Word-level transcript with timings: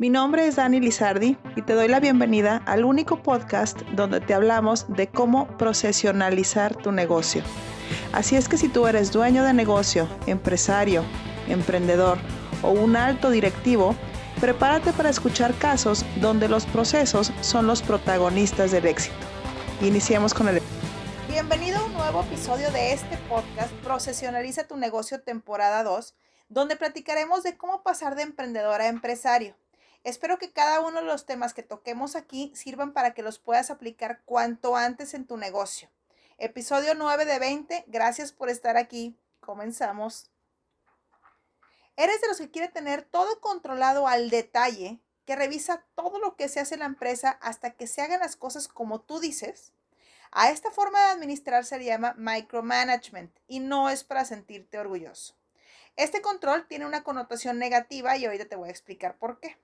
Mi 0.00 0.10
nombre 0.10 0.46
es 0.46 0.54
Dani 0.54 0.78
Lizardi 0.78 1.36
y 1.56 1.62
te 1.62 1.72
doy 1.72 1.88
la 1.88 1.98
bienvenida 1.98 2.62
al 2.66 2.84
único 2.84 3.20
podcast 3.20 3.80
donde 3.96 4.20
te 4.20 4.32
hablamos 4.32 4.86
de 4.94 5.08
cómo 5.08 5.48
procesionalizar 5.58 6.76
tu 6.76 6.92
negocio. 6.92 7.42
Así 8.12 8.36
es 8.36 8.48
que 8.48 8.58
si 8.58 8.68
tú 8.68 8.86
eres 8.86 9.10
dueño 9.10 9.42
de 9.42 9.52
negocio, 9.54 10.08
empresario, 10.28 11.02
emprendedor 11.48 12.18
o 12.62 12.70
un 12.70 12.94
alto 12.94 13.30
directivo, 13.30 13.96
prepárate 14.40 14.92
para 14.92 15.10
escuchar 15.10 15.52
casos 15.54 16.06
donde 16.20 16.48
los 16.48 16.64
procesos 16.66 17.32
son 17.40 17.66
los 17.66 17.82
protagonistas 17.82 18.70
del 18.70 18.86
éxito. 18.86 19.16
Iniciemos 19.80 20.32
con 20.32 20.46
el... 20.46 20.62
Bienvenido 21.28 21.76
a 21.76 21.84
un 21.86 21.94
nuevo 21.94 22.20
episodio 22.20 22.70
de 22.70 22.92
este 22.92 23.16
podcast 23.28 23.72
Procesionaliza 23.82 24.68
tu 24.68 24.76
negocio 24.76 25.20
temporada 25.22 25.82
2, 25.82 26.14
donde 26.50 26.76
platicaremos 26.76 27.42
de 27.42 27.56
cómo 27.56 27.82
pasar 27.82 28.14
de 28.14 28.22
emprendedor 28.22 28.80
a 28.80 28.86
empresario. 28.86 29.56
Espero 30.04 30.38
que 30.38 30.52
cada 30.52 30.80
uno 30.80 31.00
de 31.00 31.06
los 31.06 31.26
temas 31.26 31.54
que 31.54 31.62
toquemos 31.62 32.16
aquí 32.16 32.52
sirvan 32.54 32.92
para 32.92 33.14
que 33.14 33.22
los 33.22 33.38
puedas 33.38 33.70
aplicar 33.70 34.22
cuanto 34.24 34.76
antes 34.76 35.12
en 35.14 35.26
tu 35.26 35.36
negocio. 35.36 35.90
Episodio 36.38 36.94
9 36.94 37.24
de 37.24 37.38
20. 37.38 37.84
Gracias 37.88 38.32
por 38.32 38.48
estar 38.48 38.76
aquí. 38.76 39.18
Comenzamos. 39.40 40.30
¿Eres 41.96 42.20
de 42.20 42.28
los 42.28 42.38
que 42.38 42.50
quiere 42.50 42.68
tener 42.68 43.02
todo 43.02 43.40
controlado 43.40 44.06
al 44.06 44.30
detalle, 44.30 45.00
que 45.24 45.34
revisa 45.34 45.84
todo 45.96 46.20
lo 46.20 46.36
que 46.36 46.48
se 46.48 46.60
hace 46.60 46.74
en 46.74 46.80
la 46.80 46.86
empresa 46.86 47.30
hasta 47.42 47.72
que 47.72 47.88
se 47.88 48.02
hagan 48.02 48.20
las 48.20 48.36
cosas 48.36 48.68
como 48.68 49.00
tú 49.00 49.18
dices? 49.18 49.72
A 50.30 50.50
esta 50.50 50.70
forma 50.70 51.00
de 51.00 51.12
administrar 51.12 51.64
se 51.64 51.82
llama 51.82 52.14
micromanagement 52.16 53.36
y 53.48 53.58
no 53.60 53.88
es 53.88 54.04
para 54.04 54.24
sentirte 54.24 54.78
orgulloso. 54.78 55.34
Este 55.96 56.22
control 56.22 56.68
tiene 56.68 56.86
una 56.86 57.02
connotación 57.02 57.58
negativa 57.58 58.16
y 58.16 58.26
ahorita 58.26 58.46
te 58.46 58.54
voy 58.54 58.68
a 58.68 58.72
explicar 58.72 59.18
por 59.18 59.40
qué. 59.40 59.58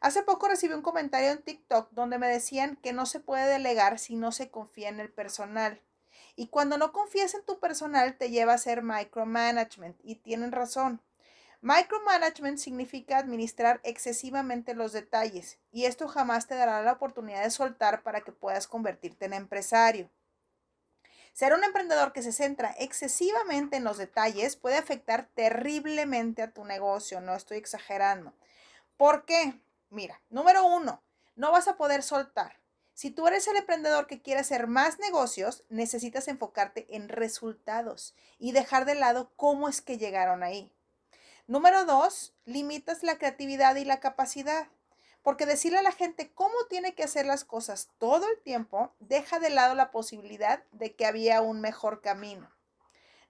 Hace 0.00 0.22
poco 0.22 0.48
recibí 0.48 0.74
un 0.74 0.82
comentario 0.82 1.30
en 1.30 1.42
TikTok 1.42 1.90
donde 1.90 2.18
me 2.18 2.28
decían 2.28 2.76
que 2.76 2.92
no 2.92 3.04
se 3.04 3.18
puede 3.18 3.46
delegar 3.46 3.98
si 3.98 4.14
no 4.14 4.30
se 4.30 4.50
confía 4.50 4.88
en 4.88 5.00
el 5.00 5.10
personal. 5.10 5.82
Y 6.36 6.48
cuando 6.48 6.78
no 6.78 6.92
confías 6.92 7.34
en 7.34 7.44
tu 7.44 7.58
personal 7.58 8.16
te 8.16 8.30
lleva 8.30 8.54
a 8.54 8.58
ser 8.58 8.82
micromanagement. 8.82 9.98
Y 10.04 10.16
tienen 10.16 10.52
razón. 10.52 11.02
Micromanagement 11.60 12.58
significa 12.58 13.18
administrar 13.18 13.80
excesivamente 13.82 14.74
los 14.74 14.92
detalles 14.92 15.58
y 15.72 15.86
esto 15.86 16.06
jamás 16.06 16.46
te 16.46 16.54
dará 16.54 16.80
la 16.82 16.92
oportunidad 16.92 17.42
de 17.42 17.50
soltar 17.50 18.04
para 18.04 18.20
que 18.20 18.30
puedas 18.30 18.68
convertirte 18.68 19.24
en 19.24 19.32
empresario. 19.32 20.08
Ser 21.32 21.54
un 21.54 21.64
emprendedor 21.64 22.12
que 22.12 22.22
se 22.22 22.30
centra 22.30 22.76
excesivamente 22.78 23.76
en 23.76 23.82
los 23.82 23.98
detalles 23.98 24.54
puede 24.54 24.76
afectar 24.76 25.28
terriblemente 25.34 26.42
a 26.42 26.52
tu 26.52 26.64
negocio, 26.64 27.20
no 27.20 27.34
estoy 27.34 27.58
exagerando. 27.58 28.34
¿Por 28.96 29.24
qué? 29.24 29.60
Mira, 29.90 30.20
número 30.28 30.66
uno, 30.66 31.02
no 31.36 31.52
vas 31.52 31.68
a 31.68 31.76
poder 31.76 32.02
soltar. 32.02 32.60
Si 32.92 33.10
tú 33.10 33.28
eres 33.28 33.46
el 33.46 33.56
emprendedor 33.56 34.06
que 34.06 34.20
quiere 34.20 34.40
hacer 34.40 34.66
más 34.66 34.98
negocios, 34.98 35.62
necesitas 35.68 36.26
enfocarte 36.26 36.86
en 36.96 37.08
resultados 37.08 38.14
y 38.38 38.52
dejar 38.52 38.84
de 38.86 38.96
lado 38.96 39.30
cómo 39.36 39.68
es 39.68 39.80
que 39.80 39.98
llegaron 39.98 40.42
ahí. 40.42 40.72
Número 41.46 41.84
dos, 41.84 42.34
limitas 42.44 43.02
la 43.02 43.16
creatividad 43.16 43.76
y 43.76 43.84
la 43.84 44.00
capacidad. 44.00 44.66
Porque 45.22 45.46
decirle 45.46 45.78
a 45.78 45.82
la 45.82 45.92
gente 45.92 46.32
cómo 46.32 46.54
tiene 46.68 46.94
que 46.94 47.04
hacer 47.04 47.24
las 47.24 47.44
cosas 47.44 47.88
todo 47.98 48.28
el 48.28 48.40
tiempo 48.40 48.92
deja 48.98 49.38
de 49.38 49.50
lado 49.50 49.74
la 49.74 49.90
posibilidad 49.90 50.64
de 50.72 50.94
que 50.94 51.06
había 51.06 51.40
un 51.40 51.60
mejor 51.60 52.00
camino. 52.02 52.50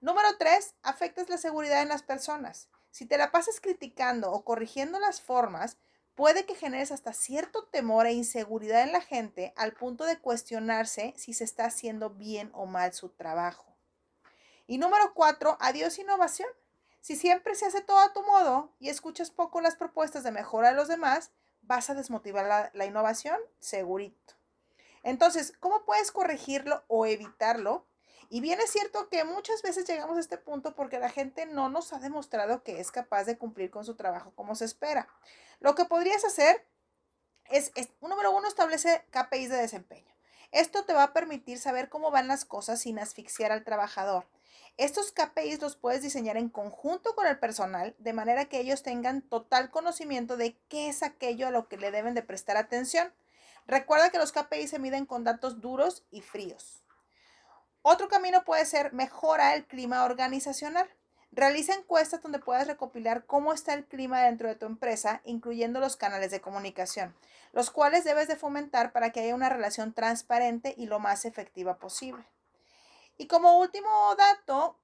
Número 0.00 0.28
tres, 0.38 0.74
afectas 0.82 1.28
la 1.28 1.38
seguridad 1.38 1.82
en 1.82 1.88
las 1.88 2.02
personas. 2.02 2.68
Si 2.90 3.04
te 3.04 3.18
la 3.18 3.30
pasas 3.30 3.60
criticando 3.60 4.32
o 4.32 4.44
corrigiendo 4.44 4.98
las 4.98 5.20
formas, 5.20 5.76
puede 6.18 6.46
que 6.46 6.56
generes 6.56 6.90
hasta 6.90 7.12
cierto 7.12 7.66
temor 7.66 8.06
e 8.06 8.12
inseguridad 8.12 8.82
en 8.82 8.90
la 8.90 9.00
gente 9.00 9.52
al 9.54 9.72
punto 9.72 10.04
de 10.04 10.18
cuestionarse 10.18 11.14
si 11.16 11.32
se 11.32 11.44
está 11.44 11.66
haciendo 11.66 12.10
bien 12.10 12.50
o 12.54 12.66
mal 12.66 12.92
su 12.92 13.08
trabajo. 13.10 13.76
Y 14.66 14.78
número 14.78 15.14
cuatro, 15.14 15.56
adiós 15.60 15.96
innovación. 15.96 16.48
Si 17.00 17.14
siempre 17.14 17.54
se 17.54 17.66
hace 17.66 17.82
todo 17.82 17.98
a 17.98 18.12
tu 18.12 18.24
modo 18.24 18.74
y 18.80 18.88
escuchas 18.88 19.30
poco 19.30 19.60
las 19.60 19.76
propuestas 19.76 20.24
de 20.24 20.32
mejora 20.32 20.70
de 20.70 20.74
los 20.74 20.88
demás, 20.88 21.30
vas 21.62 21.88
a 21.88 21.94
desmotivar 21.94 22.46
la, 22.46 22.72
la 22.74 22.84
innovación, 22.84 23.38
segurito. 23.60 24.34
Entonces, 25.04 25.52
¿cómo 25.60 25.84
puedes 25.84 26.10
corregirlo 26.10 26.82
o 26.88 27.06
evitarlo? 27.06 27.86
Y 28.30 28.40
bien 28.40 28.60
es 28.60 28.70
cierto 28.70 29.08
que 29.08 29.24
muchas 29.24 29.62
veces 29.62 29.86
llegamos 29.86 30.16
a 30.16 30.20
este 30.20 30.38
punto 30.38 30.74
porque 30.74 30.98
la 30.98 31.08
gente 31.08 31.46
no 31.46 31.68
nos 31.68 31.92
ha 31.92 31.98
demostrado 31.98 32.62
que 32.62 32.80
es 32.80 32.90
capaz 32.90 33.24
de 33.24 33.38
cumplir 33.38 33.70
con 33.70 33.84
su 33.84 33.94
trabajo 33.94 34.32
como 34.34 34.54
se 34.54 34.64
espera. 34.64 35.08
Lo 35.60 35.74
que 35.74 35.84
podrías 35.84 36.24
hacer 36.24 36.66
es, 37.50 37.72
número 38.00 38.30
uno, 38.30 38.46
establece 38.46 39.04
KPIs 39.10 39.50
de 39.50 39.56
desempeño. 39.56 40.14
Esto 40.52 40.84
te 40.84 40.92
va 40.92 41.02
a 41.04 41.12
permitir 41.12 41.58
saber 41.58 41.88
cómo 41.88 42.10
van 42.10 42.28
las 42.28 42.44
cosas 42.44 42.80
sin 42.80 42.98
asfixiar 42.98 43.52
al 43.52 43.64
trabajador. 43.64 44.26
Estos 44.76 45.12
KPIs 45.12 45.60
los 45.60 45.76
puedes 45.76 46.02
diseñar 46.02 46.36
en 46.36 46.48
conjunto 46.48 47.14
con 47.14 47.26
el 47.26 47.38
personal 47.38 47.94
de 47.98 48.12
manera 48.12 48.44
que 48.44 48.60
ellos 48.60 48.82
tengan 48.82 49.22
total 49.22 49.70
conocimiento 49.70 50.36
de 50.36 50.56
qué 50.68 50.88
es 50.88 51.02
aquello 51.02 51.48
a 51.48 51.50
lo 51.50 51.68
que 51.68 51.76
le 51.76 51.90
deben 51.90 52.14
de 52.14 52.22
prestar 52.22 52.56
atención. 52.56 53.12
Recuerda 53.66 54.10
que 54.10 54.18
los 54.18 54.32
KPIs 54.32 54.70
se 54.70 54.78
miden 54.78 55.04
con 55.04 55.24
datos 55.24 55.60
duros 55.60 56.04
y 56.10 56.20
fríos. 56.20 56.84
Otro 57.90 58.08
camino 58.08 58.44
puede 58.44 58.66
ser 58.66 58.92
mejora 58.92 59.54
el 59.54 59.64
clima 59.64 60.04
organizacional. 60.04 60.86
Realiza 61.32 61.72
encuestas 61.72 62.20
donde 62.20 62.38
puedas 62.38 62.66
recopilar 62.66 63.24
cómo 63.24 63.54
está 63.54 63.72
el 63.72 63.86
clima 63.86 64.20
dentro 64.20 64.46
de 64.46 64.56
tu 64.56 64.66
empresa, 64.66 65.22
incluyendo 65.24 65.80
los 65.80 65.96
canales 65.96 66.30
de 66.30 66.42
comunicación, 66.42 67.16
los 67.52 67.70
cuales 67.70 68.04
debes 68.04 68.28
de 68.28 68.36
fomentar 68.36 68.92
para 68.92 69.08
que 69.10 69.20
haya 69.20 69.34
una 69.34 69.48
relación 69.48 69.94
transparente 69.94 70.74
y 70.76 70.84
lo 70.84 70.98
más 70.98 71.24
efectiva 71.24 71.78
posible. 71.78 72.22
Y 73.16 73.26
como 73.26 73.58
último 73.58 74.14
dato, 74.18 74.78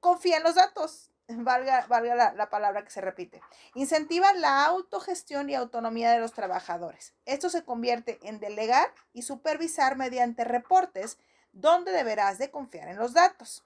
confía 0.00 0.38
en 0.38 0.42
los 0.42 0.56
datos. 0.56 1.12
Valga, 1.28 1.86
valga 1.86 2.16
la, 2.16 2.32
la, 2.32 2.50
palabra 2.50 2.82
que 2.82 2.90
se 2.90 3.02
repite. 3.02 3.40
Incentiva 3.74 4.32
la 4.32 4.64
autogestión 4.64 5.48
y 5.48 5.54
autonomía 5.54 6.10
de 6.10 6.18
los 6.18 6.32
trabajadores. 6.32 7.14
Esto 7.24 7.50
se 7.50 7.64
convierte 7.64 8.18
en 8.22 8.40
delegar 8.40 8.92
y 9.12 9.22
supervisar 9.22 9.96
mediante 9.96 10.42
reportes 10.42 11.18
donde 11.52 11.92
deberás 11.92 12.38
de 12.38 12.50
confiar 12.50 12.88
en 12.88 12.96
los 12.96 13.12
datos. 13.12 13.62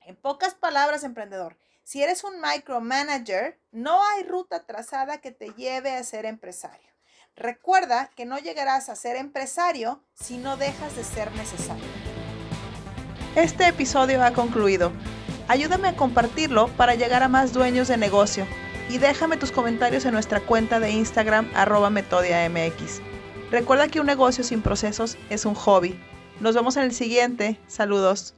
En 0.00 0.16
pocas 0.16 0.54
palabras, 0.54 1.04
emprendedor, 1.04 1.56
si 1.82 2.02
eres 2.02 2.24
un 2.24 2.40
micromanager, 2.40 3.58
no 3.70 4.00
hay 4.04 4.24
ruta 4.24 4.64
trazada 4.66 5.18
que 5.18 5.30
te 5.30 5.52
lleve 5.54 5.96
a 5.96 6.02
ser 6.02 6.26
empresario. 6.26 6.90
Recuerda 7.36 8.10
que 8.16 8.24
no 8.24 8.38
llegarás 8.38 8.88
a 8.88 8.96
ser 8.96 9.16
empresario 9.16 10.02
si 10.14 10.38
no 10.38 10.56
dejas 10.56 10.96
de 10.96 11.04
ser 11.04 11.30
necesario. 11.32 11.84
Este 13.34 13.68
episodio 13.68 14.24
ha 14.24 14.32
concluido. 14.32 14.90
Ayúdame 15.48 15.88
a 15.88 15.96
compartirlo 15.96 16.68
para 16.76 16.94
llegar 16.94 17.22
a 17.22 17.28
más 17.28 17.52
dueños 17.52 17.88
de 17.88 17.96
negocio 17.96 18.46
y 18.88 18.98
déjame 18.98 19.36
tus 19.36 19.52
comentarios 19.52 20.04
en 20.06 20.12
nuestra 20.12 20.40
cuenta 20.40 20.80
de 20.80 20.90
Instagram 20.90 21.50
arroba 21.54 21.90
metodiamx. 21.90 23.00
Recuerda 23.50 23.88
que 23.88 24.00
un 24.00 24.06
negocio 24.06 24.42
sin 24.42 24.62
procesos 24.62 25.16
es 25.30 25.44
un 25.44 25.54
hobby 25.54 26.00
nos 26.40 26.54
vemos 26.54 26.76
en 26.76 26.84
el 26.84 26.92
siguiente. 26.92 27.58
Saludos. 27.66 28.34